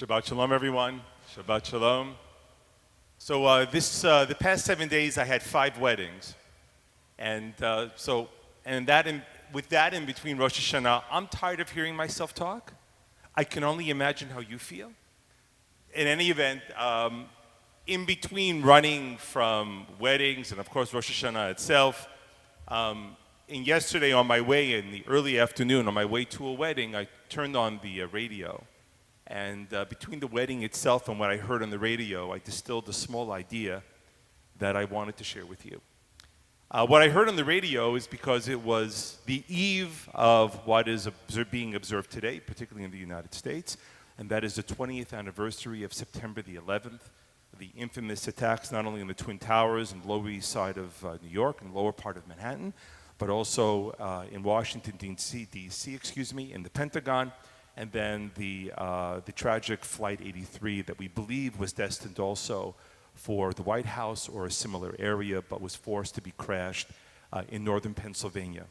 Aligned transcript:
Shabbat 0.00 0.24
shalom, 0.24 0.50
everyone. 0.50 1.02
Shabbat 1.36 1.66
shalom. 1.66 2.14
So 3.18 3.44
uh, 3.44 3.66
this, 3.66 4.02
uh, 4.02 4.24
the 4.24 4.34
past 4.34 4.64
seven 4.64 4.88
days, 4.88 5.18
I 5.18 5.24
had 5.24 5.42
five 5.42 5.78
weddings, 5.78 6.34
and 7.18 7.52
uh, 7.62 7.90
so, 7.96 8.30
and 8.64 8.86
that, 8.86 9.06
in, 9.06 9.20
with 9.52 9.68
that 9.68 9.92
in 9.92 10.06
between 10.06 10.38
Rosh 10.38 10.58
Hashanah, 10.58 11.02
I'm 11.10 11.26
tired 11.26 11.60
of 11.60 11.68
hearing 11.68 11.94
myself 11.94 12.34
talk. 12.34 12.72
I 13.34 13.44
can 13.44 13.62
only 13.62 13.90
imagine 13.90 14.30
how 14.30 14.40
you 14.40 14.56
feel. 14.56 14.90
In 15.92 16.06
any 16.06 16.30
event, 16.30 16.62
um, 16.78 17.26
in 17.86 18.06
between 18.06 18.62
running 18.62 19.18
from 19.18 19.84
weddings 19.98 20.50
and 20.50 20.58
of 20.58 20.70
course 20.70 20.94
Rosh 20.94 21.10
Hashanah 21.10 21.50
itself, 21.50 22.08
um, 22.68 23.18
and 23.50 23.66
yesterday 23.66 24.12
on 24.12 24.26
my 24.26 24.40
way 24.40 24.72
in 24.72 24.92
the 24.92 25.04
early 25.06 25.38
afternoon, 25.38 25.86
on 25.88 25.92
my 25.92 26.06
way 26.06 26.24
to 26.24 26.46
a 26.46 26.54
wedding, 26.54 26.96
I 26.96 27.06
turned 27.28 27.54
on 27.54 27.80
the 27.82 28.00
uh, 28.00 28.06
radio. 28.06 28.64
And 29.30 29.72
uh, 29.72 29.84
between 29.84 30.18
the 30.18 30.26
wedding 30.26 30.64
itself 30.64 31.08
and 31.08 31.20
what 31.20 31.30
I 31.30 31.36
heard 31.36 31.62
on 31.62 31.70
the 31.70 31.78
radio, 31.78 32.32
I 32.32 32.38
distilled 32.38 32.88
a 32.88 32.92
small 32.92 33.30
idea 33.30 33.84
that 34.58 34.74
I 34.74 34.84
wanted 34.84 35.16
to 35.18 35.24
share 35.24 35.46
with 35.46 35.64
you. 35.64 35.80
Uh, 36.68 36.84
what 36.84 37.00
I 37.00 37.08
heard 37.10 37.28
on 37.28 37.36
the 37.36 37.44
radio 37.44 37.94
is 37.94 38.08
because 38.08 38.48
it 38.48 38.60
was 38.60 39.18
the 39.26 39.44
eve 39.46 40.08
of 40.14 40.54
what 40.66 40.88
is 40.88 41.08
being 41.52 41.76
observed 41.76 42.10
today, 42.10 42.40
particularly 42.40 42.84
in 42.84 42.90
the 42.90 42.98
United 42.98 43.32
States, 43.32 43.76
and 44.18 44.28
that 44.30 44.42
is 44.42 44.56
the 44.56 44.64
20th 44.64 45.12
anniversary 45.16 45.84
of 45.84 45.94
September 45.94 46.42
the 46.42 46.56
11th, 46.56 47.02
the 47.56 47.70
infamous 47.76 48.26
attacks 48.26 48.72
not 48.72 48.84
only 48.84 49.00
on 49.00 49.06
the 49.06 49.14
Twin 49.14 49.38
Towers 49.38 49.92
and 49.92 50.04
Lower 50.04 50.28
East 50.28 50.50
Side 50.50 50.76
of 50.76 51.04
uh, 51.04 51.18
New 51.22 51.30
York 51.30 51.62
and 51.62 51.72
lower 51.72 51.92
part 51.92 52.16
of 52.16 52.26
Manhattan, 52.26 52.74
but 53.18 53.30
also 53.30 53.90
uh, 54.00 54.24
in 54.32 54.42
Washington, 54.42 54.94
D.C., 54.98 55.46
D.C., 55.52 55.94
excuse 55.94 56.34
me, 56.34 56.52
in 56.52 56.64
the 56.64 56.70
Pentagon, 56.70 57.30
and 57.80 57.90
then 57.92 58.30
the, 58.36 58.70
uh, 58.76 59.20
the 59.24 59.32
tragic 59.32 59.86
Flight 59.86 60.20
83 60.22 60.82
that 60.82 60.98
we 60.98 61.08
believe 61.08 61.58
was 61.58 61.72
destined 61.72 62.18
also 62.18 62.74
for 63.14 63.54
the 63.54 63.62
White 63.62 63.86
House 63.86 64.28
or 64.28 64.44
a 64.44 64.50
similar 64.50 64.94
area, 64.98 65.40
but 65.40 65.62
was 65.62 65.74
forced 65.74 66.14
to 66.16 66.20
be 66.20 66.34
crashed 66.36 66.88
uh, 67.32 67.42
in 67.48 67.64
northern 67.64 67.94
Pennsylvania. 67.94 68.66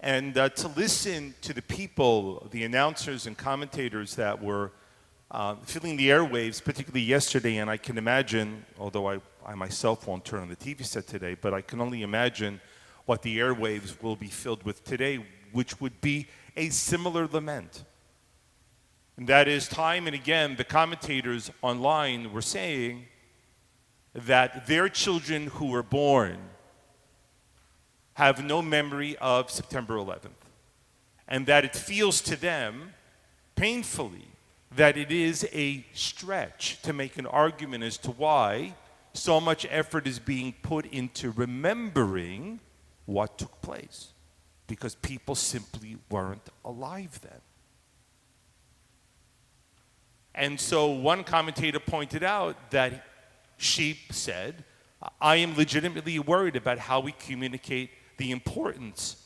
And 0.00 0.36
uh, 0.36 0.48
to 0.48 0.66
listen 0.66 1.36
to 1.42 1.52
the 1.52 1.62
people, 1.62 2.48
the 2.50 2.64
announcers 2.64 3.28
and 3.28 3.38
commentators 3.38 4.16
that 4.16 4.42
were 4.42 4.72
uh, 5.30 5.54
filling 5.62 5.96
the 5.96 6.08
airwaves, 6.08 6.62
particularly 6.64 7.06
yesterday, 7.06 7.58
and 7.58 7.70
I 7.70 7.76
can 7.76 7.96
imagine, 7.96 8.64
although 8.76 9.08
I, 9.08 9.20
I 9.46 9.54
myself 9.54 10.08
won't 10.08 10.24
turn 10.24 10.40
on 10.40 10.48
the 10.48 10.56
TV 10.56 10.84
set 10.84 11.06
today, 11.06 11.36
but 11.40 11.54
I 11.54 11.60
can 11.60 11.80
only 11.80 12.02
imagine 12.02 12.60
what 13.04 13.22
the 13.22 13.38
airwaves 13.38 14.02
will 14.02 14.16
be 14.16 14.26
filled 14.26 14.64
with 14.64 14.82
today, 14.82 15.24
which 15.54 15.80
would 15.80 16.00
be 16.00 16.26
a 16.56 16.68
similar 16.68 17.26
lament. 17.26 17.84
And 19.16 19.28
that 19.28 19.46
is, 19.46 19.68
time 19.68 20.06
and 20.06 20.14
again, 20.14 20.56
the 20.56 20.64
commentators 20.64 21.50
online 21.62 22.32
were 22.32 22.42
saying 22.42 23.06
that 24.12 24.66
their 24.66 24.88
children 24.88 25.46
who 25.46 25.66
were 25.66 25.82
born 25.82 26.38
have 28.14 28.44
no 28.44 28.60
memory 28.60 29.16
of 29.18 29.50
September 29.50 29.94
11th, 29.94 30.42
and 31.28 31.46
that 31.46 31.64
it 31.64 31.74
feels 31.74 32.20
to 32.22 32.36
them 32.36 32.92
painfully 33.56 34.28
that 34.74 34.96
it 34.96 35.12
is 35.12 35.48
a 35.52 35.84
stretch 35.92 36.82
to 36.82 36.92
make 36.92 37.16
an 37.16 37.26
argument 37.26 37.84
as 37.84 37.96
to 37.98 38.10
why 38.10 38.74
so 39.12 39.40
much 39.40 39.64
effort 39.70 40.08
is 40.08 40.18
being 40.18 40.52
put 40.62 40.84
into 40.86 41.30
remembering 41.30 42.58
what 43.06 43.38
took 43.38 43.62
place 43.62 44.13
because 44.66 44.94
people 44.94 45.34
simply 45.34 45.98
weren't 46.10 46.48
alive 46.64 47.20
then. 47.22 47.40
And 50.34 50.58
so 50.58 50.88
one 50.88 51.22
commentator 51.22 51.78
pointed 51.78 52.24
out 52.24 52.70
that 52.70 53.04
she 53.56 54.00
said, 54.10 54.64
I 55.20 55.36
am 55.36 55.56
legitimately 55.56 56.18
worried 56.18 56.56
about 56.56 56.78
how 56.78 57.00
we 57.00 57.12
communicate 57.12 57.90
the 58.16 58.30
importance 58.30 59.16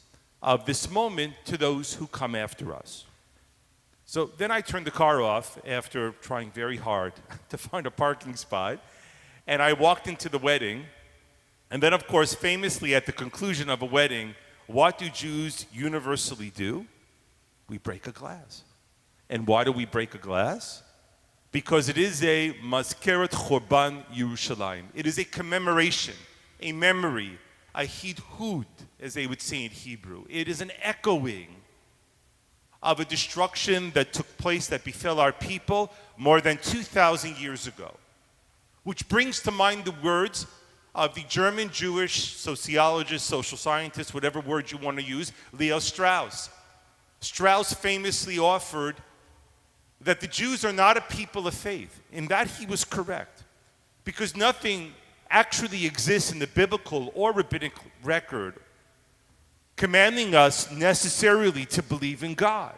of 0.42 0.66
this 0.66 0.90
moment 0.90 1.34
to 1.46 1.56
those 1.56 1.94
who 1.94 2.06
come 2.06 2.34
after 2.34 2.74
us. 2.74 3.04
So 4.04 4.26
then 4.38 4.50
I 4.50 4.60
turned 4.60 4.86
the 4.86 4.90
car 4.90 5.20
off 5.20 5.58
after 5.66 6.12
trying 6.12 6.50
very 6.50 6.76
hard 6.76 7.12
to 7.50 7.58
find 7.58 7.86
a 7.86 7.90
parking 7.90 8.36
spot, 8.36 8.82
and 9.46 9.62
I 9.62 9.72
walked 9.72 10.08
into 10.08 10.28
the 10.28 10.38
wedding. 10.38 10.84
And 11.70 11.82
then, 11.82 11.92
of 11.92 12.06
course, 12.06 12.34
famously 12.34 12.94
at 12.94 13.04
the 13.04 13.12
conclusion 13.12 13.68
of 13.68 13.82
a 13.82 13.84
wedding, 13.84 14.34
what 14.68 14.98
do 14.98 15.08
Jews 15.08 15.66
universally 15.72 16.52
do? 16.54 16.86
We 17.68 17.78
break 17.78 18.06
a 18.06 18.12
glass. 18.12 18.62
And 19.30 19.46
why 19.46 19.64
do 19.64 19.72
we 19.72 19.86
break 19.86 20.14
a 20.14 20.18
glass? 20.18 20.82
Because 21.52 21.88
it 21.88 21.96
is 21.96 22.22
a 22.22 22.52
Maskeret 22.62 23.30
Chorban 23.30 24.04
Yerushalayim. 24.14 24.84
It 24.94 25.06
is 25.06 25.18
a 25.18 25.24
commemoration, 25.24 26.14
a 26.60 26.72
memory, 26.72 27.38
a 27.74 27.82
hidhud, 27.82 28.66
as 29.00 29.14
they 29.14 29.26
would 29.26 29.40
say 29.40 29.64
in 29.64 29.70
Hebrew. 29.70 30.24
It 30.28 30.48
is 30.48 30.60
an 30.60 30.72
echoing 30.82 31.48
of 32.82 33.00
a 33.00 33.06
destruction 33.06 33.90
that 33.92 34.12
took 34.12 34.36
place 34.36 34.66
that 34.68 34.84
befell 34.84 35.18
our 35.18 35.32
people 35.32 35.90
more 36.18 36.42
than 36.42 36.58
2,000 36.58 37.38
years 37.38 37.66
ago. 37.66 37.94
Which 38.84 39.08
brings 39.08 39.40
to 39.40 39.50
mind 39.50 39.86
the 39.86 39.94
words 40.02 40.46
of 40.94 41.14
the 41.14 41.24
German 41.28 41.70
Jewish 41.70 42.34
sociologist, 42.34 43.26
social 43.26 43.58
scientist, 43.58 44.14
whatever 44.14 44.40
word 44.40 44.70
you 44.70 44.78
want 44.78 44.98
to 44.98 45.04
use, 45.04 45.32
Leo 45.52 45.78
Strauss. 45.78 46.50
Strauss 47.20 47.72
famously 47.72 48.38
offered 48.38 48.96
that 50.00 50.20
the 50.20 50.26
Jews 50.26 50.64
are 50.64 50.72
not 50.72 50.96
a 50.96 51.00
people 51.00 51.46
of 51.46 51.54
faith. 51.54 52.00
In 52.12 52.26
that 52.28 52.48
he 52.48 52.66
was 52.66 52.84
correct. 52.84 53.44
Because 54.04 54.36
nothing 54.36 54.94
actually 55.30 55.84
exists 55.84 56.32
in 56.32 56.38
the 56.38 56.46
biblical 56.46 57.12
or 57.14 57.32
rabbinic 57.32 57.72
record 58.02 58.54
commanding 59.78 60.34
us 60.34 60.70
necessarily 60.72 61.64
to 61.64 61.82
believe 61.82 62.22
in 62.22 62.34
God. 62.34 62.74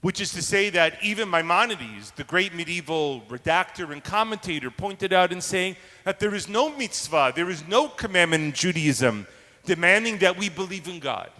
Which 0.00 0.20
is 0.20 0.32
to 0.34 0.42
say 0.42 0.70
that 0.70 1.02
even 1.02 1.28
Maimonides, 1.28 2.12
the 2.12 2.22
great 2.22 2.54
medieval 2.54 3.22
redactor 3.28 3.90
and 3.92 4.02
commentator, 4.02 4.70
pointed 4.70 5.12
out 5.12 5.32
in 5.32 5.40
saying 5.40 5.76
that 6.04 6.20
there 6.20 6.34
is 6.34 6.48
no 6.48 6.74
mitzvah, 6.76 7.32
there 7.34 7.50
is 7.50 7.66
no 7.66 7.88
commandment 7.88 8.44
in 8.44 8.52
Judaism 8.52 9.26
demanding 9.64 10.18
that 10.18 10.38
we 10.38 10.48
believe 10.48 10.86
in 10.86 11.00
God. 11.00 11.30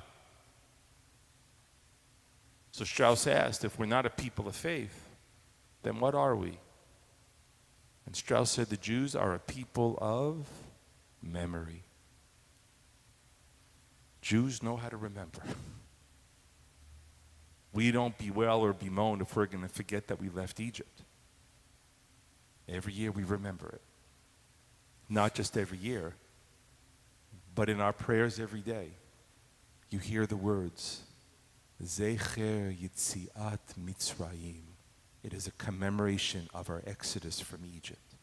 So 2.73 2.85
Strauss 2.85 3.27
asked, 3.27 3.65
if 3.65 3.79
we're 3.79 3.87
not 3.87 4.07
a 4.07 4.11
people 4.11 4.49
of 4.49 4.57
faith, 4.57 5.09
then 5.83 6.01
what 6.01 6.15
are 6.15 6.37
we? 6.37 6.59
And 8.07 8.17
Strauss 8.17 8.51
said, 8.51 8.69
the 8.69 8.77
Jews 8.77 9.15
are 9.15 9.35
a 9.35 9.39
people 9.39 9.99
of 10.01 10.47
memory. 11.23 11.85
Jews 14.21 14.63
know 14.63 14.77
how 14.77 14.89
to 14.89 14.97
remember. 14.97 15.43
We 17.79 17.93
don't 17.93 18.19
bewail 18.19 18.65
or 18.65 18.73
bemoan 18.73 19.21
if 19.21 19.37
we're 19.37 19.47
going 19.47 19.63
to 19.63 19.69
forget 19.69 20.09
that 20.09 20.21
we 20.21 20.31
left 20.31 20.59
Egypt. 20.59 21.03
Every 22.69 22.93
year 22.93 23.13
we 23.13 23.23
remember 23.23 23.69
it. 23.69 23.81
Not 25.09 25.37
just 25.37 25.57
every 25.57 25.79
year, 25.79 26.17
but 27.55 27.69
in 27.69 27.81
our 27.81 27.93
prayers 27.93 28.41
every 28.41 28.63
day. 28.63 28.89
You 29.91 30.01
hear 30.01 30.27
the 30.27 30.37
words, 30.37 31.03
Zecher 31.81 32.77
Yitziat 32.77 33.61
Mitzrayim. 33.81 34.65
It 35.23 35.33
is 35.33 35.47
a 35.47 35.53
commemoration 35.53 36.49
of 36.53 36.71
our 36.71 36.83
exodus 36.85 37.39
from 37.39 37.61
Egypt. 37.77 38.17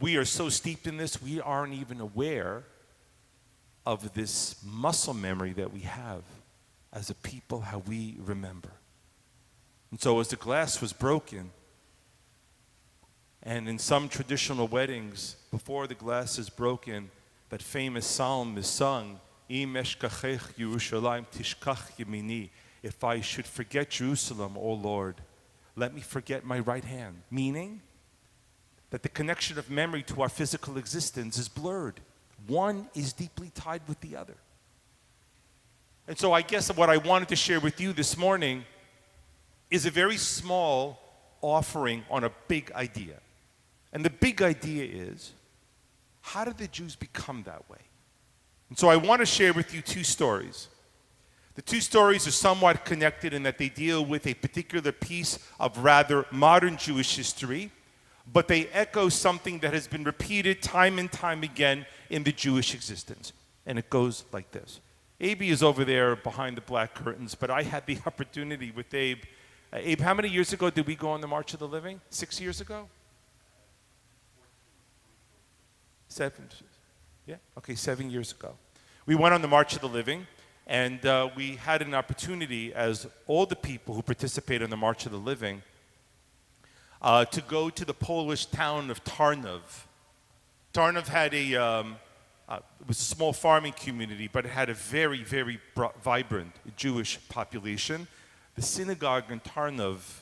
We 0.00 0.16
are 0.16 0.24
so 0.24 0.48
steeped 0.48 0.86
in 0.86 0.96
this, 0.96 1.20
we 1.20 1.42
aren't 1.42 1.74
even 1.74 2.00
aware 2.00 2.64
of 3.84 4.14
this 4.14 4.56
muscle 4.64 5.12
memory 5.12 5.52
that 5.52 5.74
we 5.74 5.80
have 5.80 6.22
as 6.94 7.10
a 7.10 7.14
people, 7.14 7.60
how 7.60 7.78
we 7.80 8.16
remember. 8.20 8.70
And 9.90 10.00
so, 10.00 10.20
as 10.20 10.28
the 10.28 10.36
glass 10.36 10.80
was 10.80 10.92
broken, 10.92 11.50
and 13.42 13.68
in 13.68 13.78
some 13.78 14.08
traditional 14.08 14.68
weddings, 14.68 15.36
before 15.50 15.86
the 15.86 15.94
glass 15.94 16.38
is 16.38 16.48
broken, 16.48 17.10
that 17.50 17.60
famous 17.62 18.06
psalm 18.06 18.56
is 18.56 18.66
sung, 18.66 19.20
If 22.82 23.04
I 23.04 23.20
should 23.20 23.46
forget 23.46 23.90
Jerusalem, 23.90 24.56
O 24.56 24.72
Lord, 24.72 25.16
let 25.76 25.94
me 25.94 26.00
forget 26.00 26.44
my 26.44 26.60
right 26.60 26.84
hand. 26.84 27.22
Meaning 27.30 27.82
that 28.90 29.02
the 29.02 29.08
connection 29.08 29.58
of 29.58 29.68
memory 29.68 30.02
to 30.04 30.22
our 30.22 30.28
physical 30.28 30.78
existence 30.78 31.36
is 31.36 31.48
blurred. 31.48 32.00
One 32.46 32.88
is 32.94 33.12
deeply 33.12 33.50
tied 33.54 33.82
with 33.88 34.00
the 34.00 34.16
other. 34.16 34.36
And 36.06 36.18
so 36.18 36.32
I 36.32 36.42
guess 36.42 36.74
what 36.74 36.90
I 36.90 36.98
wanted 36.98 37.28
to 37.28 37.36
share 37.36 37.60
with 37.60 37.80
you 37.80 37.92
this 37.92 38.16
morning 38.16 38.64
is 39.70 39.86
a 39.86 39.90
very 39.90 40.18
small 40.18 41.00
offering 41.40 42.04
on 42.10 42.24
a 42.24 42.30
big 42.48 42.70
idea. 42.72 43.16
And 43.92 44.04
the 44.04 44.10
big 44.10 44.42
idea 44.42 44.84
is 44.84 45.32
how 46.20 46.44
did 46.44 46.58
the 46.58 46.68
Jews 46.68 46.96
become 46.96 47.42
that 47.44 47.68
way? 47.70 47.78
And 48.68 48.78
so 48.78 48.88
I 48.88 48.96
want 48.96 49.20
to 49.20 49.26
share 49.26 49.52
with 49.52 49.74
you 49.74 49.82
two 49.82 50.04
stories. 50.04 50.68
The 51.54 51.62
two 51.62 51.80
stories 51.80 52.26
are 52.26 52.32
somewhat 52.32 52.84
connected 52.84 53.32
in 53.32 53.44
that 53.44 53.58
they 53.58 53.68
deal 53.68 54.04
with 54.04 54.26
a 54.26 54.34
particular 54.34 54.90
piece 54.90 55.38
of 55.60 55.78
rather 55.78 56.26
modern 56.32 56.76
Jewish 56.76 57.16
history, 57.16 57.70
but 58.32 58.48
they 58.48 58.66
echo 58.68 59.08
something 59.08 59.60
that 59.60 59.72
has 59.72 59.86
been 59.86 60.02
repeated 60.02 60.62
time 60.62 60.98
and 60.98 61.12
time 61.12 61.42
again 61.42 61.86
in 62.10 62.24
the 62.24 62.32
Jewish 62.32 62.74
existence. 62.74 63.32
And 63.66 63.78
it 63.78 63.88
goes 63.88 64.24
like 64.32 64.50
this 64.50 64.80
Abe 65.20 65.42
is 65.42 65.62
over 65.62 65.84
there 65.84 66.16
behind 66.16 66.56
the 66.56 66.60
black 66.60 66.94
curtains, 66.94 67.34
but 67.34 67.50
I 67.50 67.62
had 67.62 67.86
the 67.86 67.98
opportunity 68.06 68.70
with 68.70 68.92
Abe. 68.92 69.22
Uh, 69.72 69.78
Abe, 69.80 70.00
how 70.00 70.14
many 70.14 70.28
years 70.28 70.52
ago 70.52 70.70
did 70.70 70.86
we 70.86 70.96
go 70.96 71.10
on 71.10 71.20
the 71.20 71.28
March 71.28 71.54
of 71.54 71.60
the 71.60 71.68
Living? 71.68 72.00
Six 72.10 72.40
years 72.40 72.60
ago? 72.60 72.88
Seven. 76.08 76.48
Yeah? 77.26 77.36
Okay, 77.58 77.74
seven 77.74 78.10
years 78.10 78.32
ago. 78.32 78.54
We 79.06 79.14
went 79.14 79.34
on 79.34 79.42
the 79.42 79.48
March 79.48 79.74
of 79.74 79.80
the 79.80 79.88
Living, 79.88 80.26
and 80.66 81.04
uh, 81.04 81.28
we 81.36 81.56
had 81.56 81.82
an 81.82 81.94
opportunity, 81.94 82.72
as 82.72 83.06
all 83.26 83.46
the 83.46 83.56
people 83.56 83.94
who 83.94 84.02
participated 84.02 84.62
in 84.62 84.70
the 84.70 84.76
March 84.76 85.06
of 85.06 85.12
the 85.12 85.18
Living, 85.18 85.62
uh, 87.02 87.24
to 87.26 87.40
go 87.42 87.68
to 87.70 87.84
the 87.84 87.94
Polish 87.94 88.46
town 88.46 88.90
of 88.90 89.04
Tarnów. 89.04 89.86
Tarnów 90.72 91.06
had 91.06 91.34
a, 91.34 91.54
um, 91.54 91.96
uh, 92.48 92.58
it 92.80 92.88
was 92.88 92.98
a 93.00 93.04
small 93.04 93.32
farming 93.32 93.72
community, 93.72 94.28
but 94.30 94.44
it 94.44 94.50
had 94.50 94.68
a 94.68 94.74
very, 94.74 95.22
very 95.22 95.58
br- 95.74 95.86
vibrant 96.02 96.52
Jewish 96.76 97.18
population. 97.28 98.06
The 98.54 98.62
synagogue 98.62 99.30
in 99.30 99.40
Tarnów, 99.40 100.20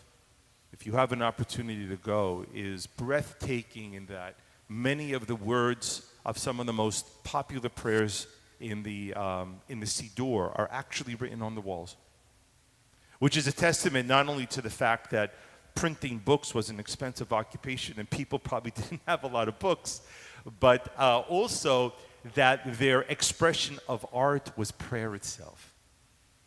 if 0.73 0.87
you 0.87 0.93
have 0.93 1.13
an 1.13 1.21
opportunity 1.21 1.87
to 1.89 1.97
go, 1.97 2.47
is 2.55 2.87
breathtaking 2.87 3.95
in 3.95 4.07
that 4.07 4.37
many 4.69 5.13
of 5.13 5.27
the 5.27 5.37
words 5.37 6.07
of 6.25 6.39
some 6.39 6.61
of 6.61 6.67
the 6.67 6.73
most 6.73 7.25
popular 7.25 7.69
prayers 7.69 8.27
in 8.61 8.83
the, 8.85 9.13
um, 9.15 9.61
in 9.69 9.81
the 9.81 9.87
Siddur 9.87 10.57
are 10.57 10.69
actually 10.71 11.17
written 11.17 11.43
on 11.43 11.57
the 11.57 11.61
walls, 11.61 11.97
which 13.19 13.37
is 13.37 13.49
a 13.49 13.53
testament 13.53 14.09
not 14.09 14.29
only 14.29 14.47
to 14.47 14.63
the 14.63 14.71
fact 14.71 15.11
that 15.11 15.35
printing 15.75 16.19
books 16.19 16.55
was 16.55 16.71
an 16.71 16.79
expensive 16.79 17.33
occupation 17.33 17.99
and 17.99 18.09
people 18.09 18.39
probably 18.39 18.71
didn't 18.77 19.01
have 19.07 19.25
a 19.25 19.27
lot 19.27 19.49
of 19.49 19.59
books, 19.59 20.03
but 20.61 20.95
uh, 20.99 21.19
also 21.21 21.93
that 22.35 22.79
their 22.79 23.03
expression 23.03 23.79
of 23.89 24.07
art 24.13 24.57
was 24.57 24.71
prayer 24.71 25.15
itself. 25.15 25.75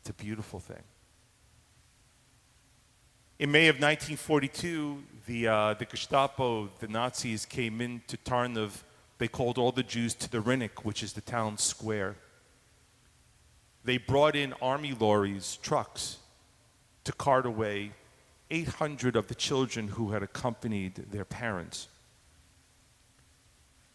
It's 0.01 0.09
a 0.09 0.13
beautiful 0.13 0.59
thing. 0.59 0.83
In 3.37 3.51
May 3.51 3.67
of 3.67 3.75
1942, 3.75 5.03
the, 5.25 5.47
uh, 5.47 5.73
the 5.73 5.85
Gestapo, 5.85 6.69
the 6.79 6.87
Nazis, 6.87 7.45
came 7.45 7.81
into 7.81 8.15
Tarnów. 8.17 8.83
they 9.17 9.27
called 9.27 9.57
all 9.57 9.73
the 9.73 9.83
Jews 9.83 10.13
to 10.15 10.31
the 10.31 10.39
Rynek, 10.39 10.83
which 10.83 11.03
is 11.03 11.13
the 11.13 11.21
town 11.21 11.57
square. 11.57 12.15
They 13.83 13.97
brought 13.97 14.35
in 14.35 14.53
army 14.61 14.93
lorries, 14.97 15.57
trucks, 15.61 16.17
to 17.03 17.11
cart 17.11 17.45
away 17.45 17.91
800 18.51 19.15
of 19.15 19.27
the 19.27 19.35
children 19.35 19.89
who 19.89 20.11
had 20.11 20.23
accompanied 20.23 20.95
their 21.11 21.25
parents. 21.25 21.87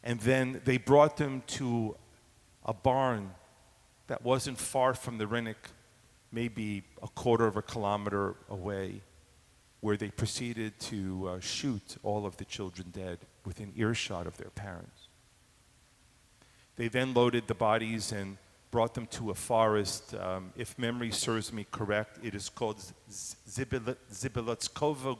And 0.02 0.20
then 0.20 0.60
they 0.64 0.78
brought 0.78 1.16
them 1.16 1.42
to 1.58 1.96
a 2.64 2.72
barn 2.72 3.32
that 4.06 4.24
wasn't 4.24 4.58
far 4.58 4.94
from 4.94 5.18
the 5.18 5.26
Rynek, 5.26 5.56
maybe 6.32 6.82
a 7.02 7.08
quarter 7.08 7.46
of 7.46 7.56
a 7.56 7.62
kilometer 7.62 8.36
away, 8.48 9.02
where 9.80 9.96
they 9.96 10.10
proceeded 10.10 10.78
to 10.80 11.28
uh, 11.28 11.40
shoot 11.40 11.96
all 12.02 12.26
of 12.26 12.36
the 12.36 12.44
children 12.44 12.90
dead 12.90 13.18
within 13.44 13.72
earshot 13.76 14.26
of 14.26 14.36
their 14.36 14.50
parents. 14.50 15.08
They 16.76 16.88
then 16.88 17.14
loaded 17.14 17.46
the 17.46 17.54
bodies 17.54 18.12
and 18.12 18.36
brought 18.70 18.94
them 18.94 19.06
to 19.08 19.30
a 19.30 19.34
forest. 19.34 20.14
Um, 20.14 20.52
if 20.56 20.78
memory 20.78 21.10
serves 21.10 21.52
me 21.52 21.66
correct, 21.70 22.18
it 22.22 22.34
is 22.34 22.48
called 22.48 22.82
Zbylitowska 23.10 23.96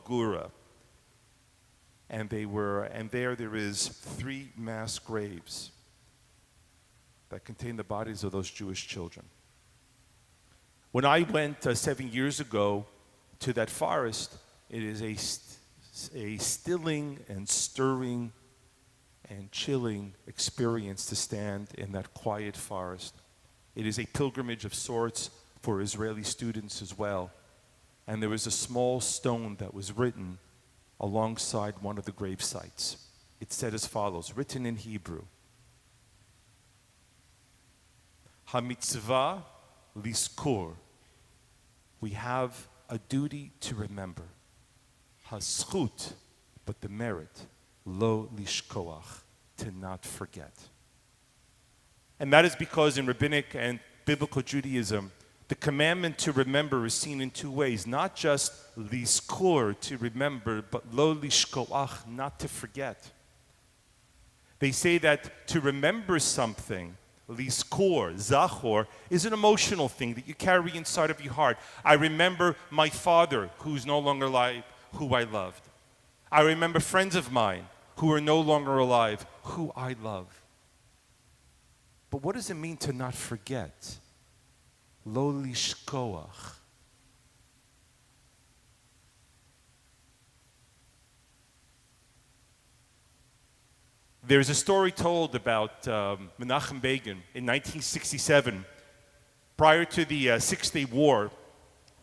Góra. 0.05 0.51
And 2.11 2.29
they 2.29 2.45
were, 2.45 2.83
and 2.83 3.11
there 3.11 3.37
there 3.37 3.55
is 3.55 3.89
three 3.89 4.51
mass 4.57 4.99
graves 4.99 5.71
that 7.29 7.45
contain 7.45 7.77
the 7.77 7.85
bodies 7.85 8.25
of 8.25 8.33
those 8.33 8.51
Jewish 8.51 8.89
children. 8.89 9.25
When 10.91 11.05
I 11.05 11.23
went 11.23 11.65
uh, 11.67 11.75
seven 11.75 12.11
years 12.11 12.41
ago 12.41 12.85
to 13.39 13.53
that 13.53 13.71
forest, 13.71 14.37
it 14.69 14.83
is 14.83 15.01
a, 15.03 16.19
a 16.19 16.37
stilling 16.39 17.21
and 17.29 17.49
stirring 17.49 18.33
and 19.29 19.53
chilling 19.53 20.15
experience 20.27 21.07
to 21.07 21.15
stand 21.15 21.69
in 21.79 21.93
that 21.93 22.13
quiet 22.13 22.57
forest. 22.57 23.15
It 23.77 23.87
is 23.87 24.01
a 24.01 24.07
pilgrimage 24.07 24.65
of 24.65 24.75
sorts 24.75 25.31
for 25.63 25.81
Israeli 25.81 26.25
students 26.25 26.83
as 26.83 26.99
well. 26.99 27.31
And 28.09 28.21
there 28.21 28.29
was 28.29 28.49
a 28.49 28.51
small 28.51 29.01
stone 29.01 29.55
that 29.61 29.73
was 29.73 29.97
written 29.97 30.39
alongside 31.01 31.75
one 31.81 31.99
of 31.99 32.05
the 32.05 32.13
grave 32.13 32.43
sites. 32.43 32.99
It 33.41 33.53
said 33.53 33.75
as 33.75 33.87
follows, 33.87 34.35
written 34.37 34.67
in 34.67 34.77
Hebrew 34.77 35.23
Hamitzvah 38.51 39.43
liskur. 39.99 40.75
We 42.01 42.11
have 42.11 42.69
a 42.89 42.99
duty 42.99 43.53
to 43.61 43.75
remember. 43.75 44.25
Haschut, 45.31 46.15
but 46.67 46.81
the 46.81 46.89
merit 46.89 47.47
lo 47.85 48.29
lishkoach, 48.37 49.23
to 49.59 49.71
not 49.71 50.05
forget. 50.05 50.53
And 52.19 52.33
that 52.33 52.45
is 52.45 52.57
because 52.57 52.99
in 52.99 53.07
rabbinic 53.07 53.55
and 53.55 53.81
biblical 54.05 54.43
Judaism, 54.43 55.13
the 55.51 55.57
commandment 55.57 56.17
to 56.17 56.31
remember 56.31 56.87
is 56.87 56.95
seen 56.95 57.21
in 57.21 57.29
two 57.29 57.51
ways. 57.51 57.85
Not 57.85 58.15
just 58.15 58.53
liskor, 58.79 59.79
to 59.81 59.97
remember, 59.97 60.63
but 60.63 60.95
lo 60.95 61.13
lishkoach, 61.13 62.07
not 62.07 62.39
to 62.39 62.47
forget. 62.47 63.11
They 64.61 64.71
say 64.71 64.99
that 64.99 65.49
to 65.49 65.61
remember 65.61 66.21
something, 66.21 66.97
liskor, 67.29 68.15
zachor, 68.15 68.87
is 69.11 69.27
an 69.27 69.33
emotional 69.33 69.89
thing 69.89 70.15
that 70.15 70.29
you 70.29 70.35
carry 70.35 70.77
inside 70.77 71.11
of 71.11 71.21
your 71.21 71.33
heart. 71.33 71.59
I 71.85 71.95
remember 71.95 72.55
my 72.71 72.89
father, 72.89 73.51
who's 73.59 73.85
no 73.85 73.99
longer 73.99 74.27
alive, 74.27 74.63
who 74.93 75.13
I 75.13 75.25
loved. 75.25 75.65
I 76.31 76.43
remember 76.43 76.79
friends 76.79 77.17
of 77.17 77.33
mine 77.33 77.67
who 77.97 78.13
are 78.13 78.21
no 78.21 78.41
longer 78.41 78.79
alive, 78.79 79.27
who 79.43 79.73
I 79.75 79.97
love. 80.01 80.29
But 82.09 82.23
what 82.23 82.37
does 82.37 82.51
it 82.51 82.55
mean 82.55 82.77
to 82.77 82.93
not 82.93 83.15
forget? 83.15 83.99
Lo 85.05 85.33
lishkoach. 85.33 86.57
There's 94.23 94.49
a 94.49 94.55
story 94.55 94.93
told 94.93 95.35
about 95.35 95.89
um, 95.89 96.31
Menachem 96.39 96.81
Begin 96.81 97.17
in 97.35 97.45
1967. 97.47 98.65
Prior 99.57 99.85
to 99.87 100.05
the 100.05 100.31
uh, 100.31 100.39
Six 100.39 100.71
Day 100.71 100.85
War, 100.85 101.31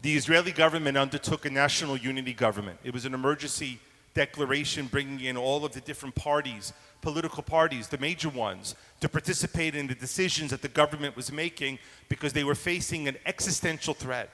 the 0.01 0.15
Israeli 0.15 0.51
government 0.51 0.97
undertook 0.97 1.45
a 1.45 1.49
national 1.49 1.95
unity 1.95 2.33
government. 2.33 2.79
It 2.83 2.93
was 2.93 3.05
an 3.05 3.13
emergency 3.13 3.79
declaration 4.17 4.87
bringing 4.87 5.19
in 5.19 5.37
all 5.37 5.63
of 5.63 5.73
the 5.73 5.81
different 5.81 6.15
parties, 6.15 6.73
political 7.01 7.43
parties, 7.43 7.87
the 7.87 7.99
major 7.99 8.29
ones, 8.29 8.73
to 8.99 9.07
participate 9.07 9.75
in 9.75 9.85
the 9.85 9.93
decisions 9.93 10.49
that 10.49 10.63
the 10.63 10.67
government 10.81 11.15
was 11.15 11.31
making 11.31 11.77
because 12.09 12.33
they 12.33 12.43
were 12.43 12.55
facing 12.55 13.07
an 13.07 13.15
existential 13.27 13.93
threat. 13.93 14.31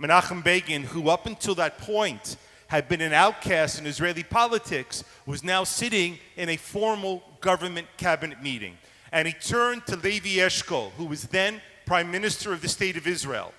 Menachem 0.00 0.44
Begin, 0.44 0.84
who 0.84 1.08
up 1.08 1.26
until 1.26 1.56
that 1.56 1.78
point 1.78 2.36
had 2.68 2.88
been 2.88 3.00
an 3.00 3.12
outcast 3.12 3.80
in 3.80 3.86
Israeli 3.86 4.22
politics, 4.22 5.02
was 5.26 5.42
now 5.42 5.64
sitting 5.64 6.18
in 6.36 6.48
a 6.48 6.56
formal 6.56 7.20
government 7.40 7.88
cabinet 7.96 8.40
meeting. 8.40 8.78
And 9.10 9.26
he 9.26 9.34
turned 9.34 9.84
to 9.86 9.96
Levi 9.96 10.38
Eshkol, 10.38 10.92
who 10.92 11.06
was 11.06 11.24
then 11.24 11.60
prime 11.84 12.12
minister 12.12 12.52
of 12.52 12.62
the 12.62 12.68
state 12.68 12.96
of 12.96 13.08
Israel, 13.08 13.52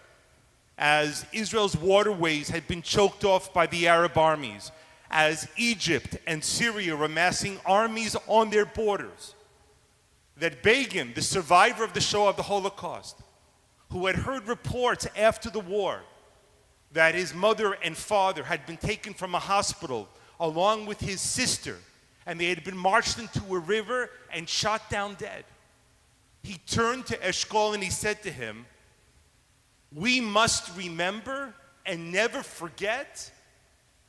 as 0.78 1.26
Israel's 1.34 1.76
waterways 1.76 2.50
had 2.50 2.66
been 2.70 2.82
choked 2.82 3.26
off 3.26 3.54
by 3.54 3.68
the 3.68 3.86
Arab 3.86 4.18
armies 4.18 4.72
as 5.10 5.48
Egypt 5.58 6.18
and 6.26 6.44
Syria 6.44 6.96
were 6.96 7.06
amassing 7.06 7.60
armies 7.66 8.16
on 8.28 8.50
their 8.50 8.66
borders, 8.66 9.36
that 10.38 10.64
Begin, 10.64 11.14
the 11.14 11.22
survivor 11.22 11.84
of 11.84 11.94
the 11.94 12.02
Shoah 12.02 12.30
of 12.30 12.38
the 12.38 12.44
Holocaust, 12.44 13.18
who 13.92 14.08
had 14.08 14.16
heard 14.16 14.48
reports 14.48 15.08
after 15.16 15.50
the 15.50 15.60
war 15.60 16.02
that 16.94 17.16
his 17.16 17.34
mother 17.34 17.74
and 17.84 17.98
father 17.98 18.44
had 18.44 18.66
been 18.66 18.78
taken 18.78 19.14
from 19.14 19.36
a 19.36 19.40
hospital 19.40 20.08
along 20.40 20.86
with 20.86 21.00
his 21.00 21.22
sister, 21.22 21.78
and 22.26 22.40
they 22.40 22.50
had 22.50 22.64
been 22.64 22.78
marched 22.78 23.20
into 23.20 23.56
a 23.56 23.60
river 23.60 24.10
and 24.32 24.48
shot 24.48 24.90
down 24.90 25.16
dead. 25.16 25.44
He 26.44 26.60
turned 26.68 27.06
to 27.08 27.18
Eshkol 27.18 27.74
and 27.74 27.84
he 27.84 27.90
said 27.90 28.22
to 28.24 28.32
him, 28.32 28.66
We 29.94 30.20
must 30.20 30.76
remember 30.78 31.54
and 31.86 32.12
never 32.12 32.44
forget 32.44 33.32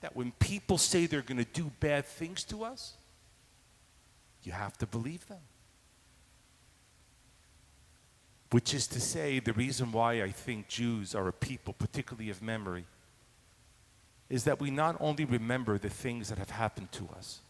that 0.04 0.14
when 0.14 0.32
people 0.32 0.76
say 0.76 1.06
they're 1.06 1.22
going 1.22 1.42
to 1.42 1.50
do 1.50 1.72
bad 1.80 2.04
things 2.04 2.44
to 2.44 2.62
us, 2.62 2.92
you 4.42 4.52
have 4.52 4.76
to 4.76 4.86
believe 4.86 5.26
them. 5.28 5.40
Which 8.50 8.74
is 8.74 8.86
to 8.88 9.00
say, 9.00 9.38
the 9.38 9.54
reason 9.54 9.92
why 9.92 10.22
I 10.22 10.28
think 10.28 10.68
Jews 10.68 11.14
are 11.14 11.26
a 11.26 11.32
people, 11.32 11.72
particularly 11.72 12.28
of 12.28 12.42
memory, 12.42 12.84
is 14.28 14.44
that 14.44 14.60
we 14.60 14.70
not 14.70 14.94
only 15.00 15.24
remember 15.24 15.78
the 15.78 15.88
things 15.88 16.28
that 16.28 16.36
have 16.36 16.50
happened 16.50 16.92
to 16.92 17.08
us, 17.16 17.40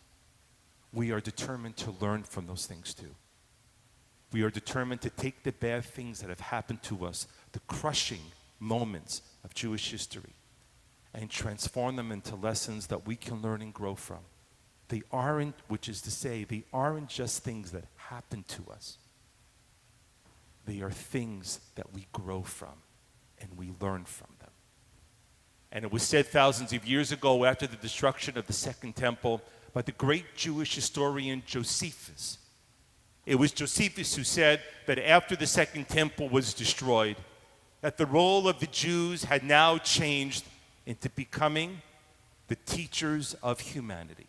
we 0.92 1.10
are 1.10 1.20
determined 1.20 1.76
to 1.78 1.90
learn 2.00 2.22
from 2.22 2.46
those 2.46 2.66
things 2.66 2.94
too. 2.94 3.16
We 4.30 4.42
are 4.42 4.50
determined 4.50 5.00
to 5.00 5.10
take 5.10 5.42
the 5.42 5.50
bad 5.50 5.84
things 5.84 6.20
that 6.20 6.28
have 6.28 6.38
happened 6.38 6.84
to 6.84 7.04
us, 7.04 7.26
the 7.50 7.58
crushing 7.66 8.22
moments 8.60 9.22
of 9.42 9.54
Jewish 9.54 9.90
history, 9.90 10.34
and 11.14 11.30
transform 11.30 11.96
them 11.96 12.10
into 12.10 12.34
lessons 12.34 12.88
that 12.88 13.06
we 13.06 13.14
can 13.16 13.40
learn 13.40 13.62
and 13.62 13.72
grow 13.72 13.94
from. 13.94 14.18
They 14.88 15.02
aren't, 15.12 15.54
which 15.68 15.88
is 15.88 16.02
to 16.02 16.10
say, 16.10 16.44
they 16.44 16.64
aren't 16.72 17.08
just 17.08 17.42
things 17.42 17.70
that 17.70 17.84
happen 17.96 18.44
to 18.48 18.70
us. 18.70 18.98
They 20.66 20.80
are 20.80 20.90
things 20.90 21.60
that 21.76 21.92
we 21.94 22.06
grow 22.12 22.42
from 22.42 22.82
and 23.40 23.56
we 23.56 23.70
learn 23.80 24.04
from 24.04 24.28
them. 24.40 24.50
And 25.70 25.84
it 25.84 25.92
was 25.92 26.02
said 26.02 26.26
thousands 26.26 26.72
of 26.72 26.86
years 26.86 27.12
ago 27.12 27.44
after 27.44 27.66
the 27.66 27.76
destruction 27.76 28.38
of 28.38 28.46
the 28.46 28.52
Second 28.52 28.94
Temple 28.96 29.42
by 29.72 29.82
the 29.82 29.92
great 29.92 30.36
Jewish 30.36 30.74
historian 30.74 31.42
Josephus. 31.46 32.38
It 33.26 33.36
was 33.36 33.52
Josephus 33.52 34.14
who 34.14 34.24
said 34.24 34.60
that 34.86 34.98
after 34.98 35.34
the 35.34 35.46
Second 35.46 35.88
Temple 35.88 36.28
was 36.28 36.54
destroyed, 36.54 37.16
that 37.80 37.98
the 37.98 38.06
role 38.06 38.48
of 38.48 38.60
the 38.60 38.66
Jews 38.66 39.24
had 39.24 39.42
now 39.42 39.78
changed 39.78 40.44
into 40.86 41.08
becoming 41.10 41.82
the 42.48 42.56
teachers 42.56 43.34
of 43.42 43.60
humanity. 43.60 44.26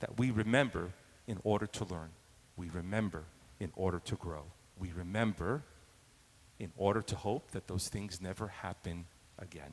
That 0.00 0.18
we 0.18 0.30
remember 0.30 0.92
in 1.26 1.38
order 1.44 1.66
to 1.66 1.84
learn, 1.84 2.10
we 2.56 2.70
remember 2.70 3.24
in 3.60 3.72
order 3.74 4.00
to 4.00 4.14
grow, 4.16 4.44
we 4.78 4.92
remember 4.92 5.62
in 6.58 6.72
order 6.76 7.02
to 7.02 7.16
hope 7.16 7.50
that 7.52 7.68
those 7.68 7.88
things 7.88 8.20
never 8.20 8.48
happen 8.48 9.06
again. 9.38 9.72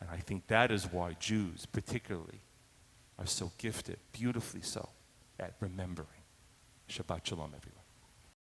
And 0.00 0.10
I 0.10 0.16
think 0.16 0.46
that 0.48 0.70
is 0.70 0.90
why 0.90 1.14
Jews, 1.18 1.66
particularly, 1.66 2.40
are 3.18 3.26
so 3.26 3.52
gifted, 3.58 3.98
beautifully 4.12 4.62
so, 4.62 4.88
at 5.38 5.54
remembering. 5.60 6.08
Shabbat 6.88 7.26
Shalom, 7.26 7.52
everyone. 7.56 7.79